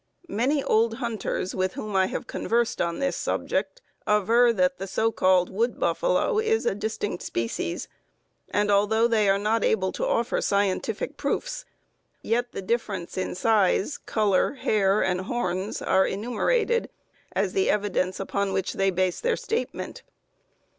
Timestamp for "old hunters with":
0.63-1.73